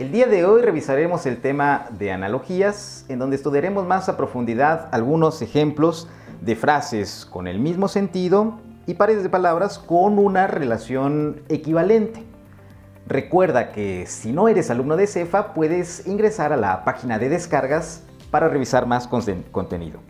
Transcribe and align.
El 0.00 0.12
día 0.12 0.26
de 0.26 0.46
hoy 0.46 0.62
revisaremos 0.62 1.26
el 1.26 1.42
tema 1.42 1.84
de 1.90 2.10
analogías, 2.10 3.04
en 3.10 3.18
donde 3.18 3.36
estudiaremos 3.36 3.86
más 3.86 4.08
a 4.08 4.16
profundidad 4.16 4.88
algunos 4.92 5.42
ejemplos 5.42 6.08
de 6.40 6.56
frases 6.56 7.28
con 7.30 7.46
el 7.46 7.58
mismo 7.58 7.86
sentido 7.86 8.60
y 8.86 8.94
pares 8.94 9.22
de 9.22 9.28
palabras 9.28 9.78
con 9.78 10.18
una 10.18 10.46
relación 10.46 11.42
equivalente. 11.50 12.24
Recuerda 13.06 13.72
que 13.72 14.06
si 14.06 14.32
no 14.32 14.48
eres 14.48 14.70
alumno 14.70 14.96
de 14.96 15.06
CEFA, 15.06 15.52
puedes 15.52 16.06
ingresar 16.06 16.54
a 16.54 16.56
la 16.56 16.82
página 16.82 17.18
de 17.18 17.28
descargas 17.28 18.02
para 18.30 18.48
revisar 18.48 18.86
más 18.86 19.06
contenido. 19.06 20.00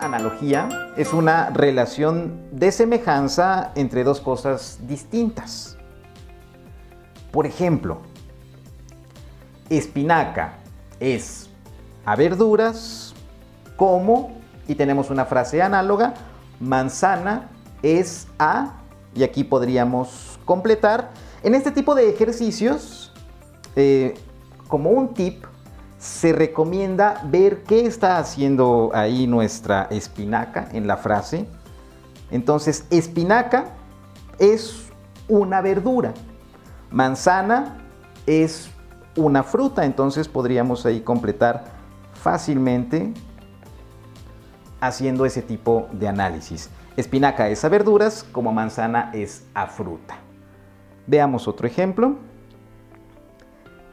Analogía 0.00 0.68
es 0.96 1.12
una 1.12 1.50
relación 1.50 2.48
de 2.52 2.72
semejanza 2.72 3.72
entre 3.74 4.04
dos 4.04 4.20
cosas 4.20 4.78
distintas. 4.86 5.76
Por 7.30 7.46
ejemplo, 7.46 7.98
espinaca 9.68 10.54
es 11.00 11.50
a 12.04 12.16
verduras, 12.16 13.14
como, 13.76 14.32
y 14.66 14.74
tenemos 14.74 15.10
una 15.10 15.24
frase 15.24 15.62
análoga, 15.62 16.14
manzana 16.58 17.48
es 17.82 18.26
a, 18.38 18.74
y 19.14 19.22
aquí 19.22 19.44
podríamos 19.44 20.38
completar. 20.44 21.10
En 21.42 21.54
este 21.54 21.70
tipo 21.70 21.94
de 21.94 22.08
ejercicios, 22.08 23.12
eh, 23.76 24.14
como 24.66 24.90
un 24.90 25.14
tip, 25.14 25.44
se 25.98 26.32
recomienda 26.32 27.20
ver 27.24 27.64
qué 27.64 27.84
está 27.84 28.18
haciendo 28.18 28.90
ahí 28.94 29.26
nuestra 29.26 29.88
espinaca 29.90 30.68
en 30.72 30.86
la 30.86 30.96
frase. 30.96 31.46
Entonces, 32.30 32.86
espinaca 32.90 33.66
es 34.38 34.86
una 35.26 35.60
verdura, 35.60 36.14
manzana 36.90 37.78
es 38.26 38.70
una 39.16 39.42
fruta, 39.42 39.84
entonces 39.84 40.28
podríamos 40.28 40.86
ahí 40.86 41.00
completar 41.00 41.64
fácilmente 42.14 43.12
haciendo 44.80 45.26
ese 45.26 45.42
tipo 45.42 45.88
de 45.92 46.06
análisis. 46.06 46.70
Espinaca 46.96 47.48
es 47.48 47.64
a 47.64 47.68
verduras, 47.68 48.24
como 48.30 48.52
manzana 48.52 49.10
es 49.12 49.44
a 49.54 49.66
fruta. 49.66 50.18
Veamos 51.06 51.48
otro 51.48 51.66
ejemplo. 51.66 52.16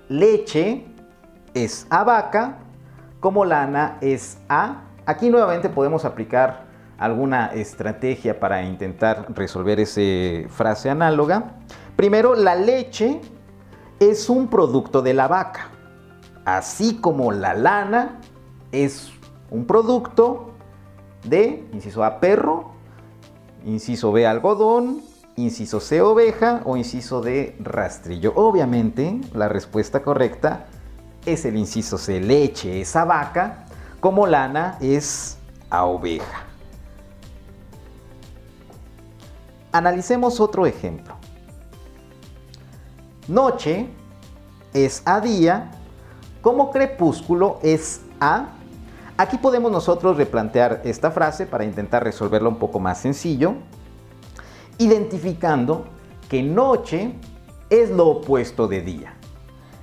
Leche 0.10 0.86
es 1.56 1.88
a 1.90 2.04
vaca, 2.04 2.58
como 3.20 3.46
lana 3.46 3.98
es 4.02 4.38
a... 4.50 4.84
Aquí 5.08 5.30
nuevamente 5.30 5.70
podemos 5.70 6.06
aplicar 6.06 6.66
alguna 6.98 7.48
estrategia 7.48 8.40
para 8.40 8.62
intentar 8.64 9.26
resolver 9.34 9.80
esa 9.80 10.48
frase 10.50 10.90
análoga. 10.90 11.56
Primero, 11.96 12.36
la 12.36 12.56
leche 12.56 13.22
es 14.00 14.30
un 14.30 14.48
producto 14.50 15.02
de 15.02 15.14
la 15.14 15.28
vaca, 15.28 15.70
así 16.44 16.98
como 16.98 17.32
la 17.32 17.54
lana 17.54 18.20
es 18.72 19.12
un 19.50 19.66
producto 19.66 20.52
de, 21.24 21.66
inciso 21.72 22.04
A, 22.04 22.20
perro, 22.20 22.72
inciso 23.66 24.12
B, 24.12 24.28
algodón, 24.28 25.02
inciso 25.38 25.80
C, 25.80 26.02
oveja 26.02 26.62
o 26.66 26.76
inciso 26.76 27.22
D, 27.22 27.56
rastrillo. 27.60 28.34
Obviamente, 28.36 29.22
la 29.34 29.48
respuesta 29.48 30.02
correcta 30.02 30.66
es 31.26 31.46
el 31.46 31.58
inciso 31.58 31.98
C, 31.98 32.20
leche 32.20 32.82
es 32.82 32.96
a 32.96 33.06
vaca, 33.06 33.66
como 34.00 34.28
lana 34.28 34.78
es 34.82 35.38
a 35.70 35.86
oveja. 35.86 36.44
Analicemos 39.72 40.40
otro 40.40 40.66
ejemplo. 40.66 41.16
Noche 43.28 43.88
es 44.74 45.02
a 45.06 45.20
día, 45.20 45.72
como 46.42 46.72
crepúsculo 46.72 47.60
es 47.64 48.02
a 48.20 48.50
Aquí 49.18 49.38
podemos 49.38 49.72
nosotros 49.72 50.18
replantear 50.18 50.82
esta 50.84 51.10
frase 51.10 51.46
para 51.46 51.64
intentar 51.64 52.04
resolverla 52.04 52.50
un 52.50 52.58
poco 52.58 52.82
más 52.82 53.00
sencillo, 53.00 53.54
identificando 54.78 55.86
que 56.28 56.44
noche 56.44 57.14
es 57.70 57.92
lo 57.92 58.08
opuesto 58.08 58.68
de 58.68 58.82
día. 58.82 59.14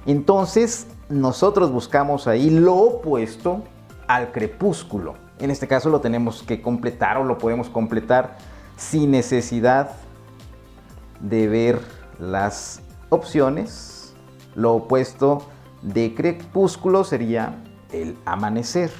Entonces, 0.04 0.86
nosotros 1.12 1.70
buscamos 1.70 2.26
ahí 2.26 2.48
lo 2.48 2.74
opuesto 2.74 3.62
al 4.08 4.32
crepúsculo. 4.32 5.14
En 5.38 5.50
este 5.50 5.68
caso 5.68 5.90
lo 5.90 6.00
tenemos 6.00 6.42
que 6.42 6.62
completar 6.62 7.18
o 7.18 7.24
lo 7.24 7.38
podemos 7.38 7.68
completar 7.68 8.38
sin 8.76 9.10
necesidad 9.10 9.90
de 11.20 11.48
ver 11.48 11.80
las 12.18 12.80
opciones. 13.10 14.14
Lo 14.54 14.72
opuesto 14.74 15.42
de 15.82 16.14
crepúsculo 16.14 17.04
sería 17.04 17.62
el 17.92 18.16
amanecer. 18.24 18.90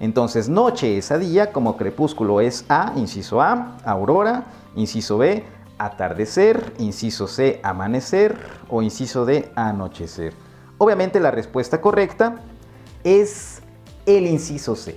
Entonces, 0.00 0.48
noche 0.48 0.98
es 0.98 1.10
a 1.10 1.18
día, 1.18 1.52
como 1.52 1.76
crepúsculo 1.76 2.40
es 2.40 2.64
a, 2.68 2.92
inciso 2.96 3.40
A, 3.40 3.76
aurora, 3.84 4.46
inciso 4.76 5.18
B, 5.18 5.44
atardecer, 5.78 6.72
inciso 6.78 7.26
C, 7.26 7.60
amanecer 7.64 8.36
o 8.68 8.82
inciso 8.82 9.24
D, 9.24 9.50
anochecer. 9.56 10.47
Obviamente 10.78 11.20
la 11.20 11.30
respuesta 11.30 11.80
correcta 11.80 12.36
es 13.04 13.60
el 14.06 14.26
inciso 14.26 14.76
C. 14.76 14.96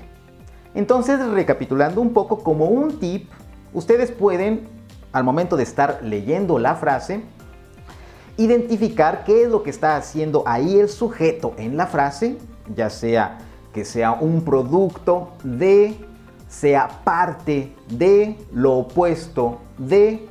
Entonces, 0.73 1.19
recapitulando 1.27 1.99
un 1.99 2.13
poco 2.13 2.43
como 2.43 2.65
un 2.65 2.99
tip, 2.99 3.29
ustedes 3.73 4.11
pueden, 4.11 4.67
al 5.11 5.23
momento 5.23 5.57
de 5.57 5.63
estar 5.63 5.99
leyendo 6.01 6.59
la 6.59 6.75
frase, 6.75 7.23
identificar 8.37 9.23
qué 9.25 9.43
es 9.43 9.49
lo 9.49 9.63
que 9.63 9.69
está 9.69 9.97
haciendo 9.97 10.43
ahí 10.45 10.79
el 10.79 10.87
sujeto 10.87 11.53
en 11.57 11.75
la 11.75 11.87
frase, 11.87 12.37
ya 12.73 12.89
sea 12.89 13.39
que 13.73 13.85
sea 13.85 14.13
un 14.13 14.43
producto 14.43 15.33
de, 15.43 15.97
sea 16.47 16.87
parte 17.03 17.75
de, 17.89 18.37
lo 18.53 18.73
opuesto 18.73 19.59
de, 19.77 20.27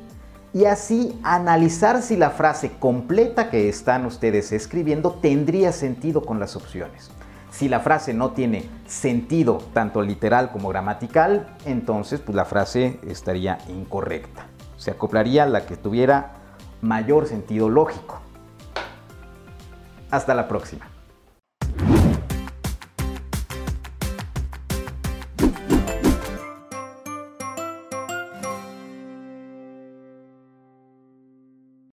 y 0.53 0.65
así 0.65 1.17
analizar 1.23 2.01
si 2.01 2.17
la 2.17 2.29
frase 2.29 2.71
completa 2.79 3.49
que 3.49 3.69
están 3.69 4.05
ustedes 4.05 4.51
escribiendo 4.51 5.11
tendría 5.21 5.71
sentido 5.71 6.21
con 6.23 6.39
las 6.39 6.55
opciones. 6.55 7.11
Si 7.51 7.67
la 7.67 7.79
frase 7.79 8.13
no 8.13 8.31
tiene 8.31 8.69
sentido 8.85 9.59
tanto 9.73 10.01
literal 10.01 10.51
como 10.51 10.69
gramatical, 10.69 11.55
entonces 11.65 12.19
pues 12.19 12.35
la 12.35 12.45
frase 12.45 12.99
estaría 13.07 13.57
incorrecta. 13.67 14.45
Se 14.77 14.91
acoplaría 14.91 15.45
la 15.45 15.65
que 15.65 15.77
tuviera 15.77 16.33
mayor 16.81 17.27
sentido 17.27 17.69
lógico. 17.69 18.19
Hasta 20.09 20.33
la 20.33 20.47
próxima. 20.47 20.90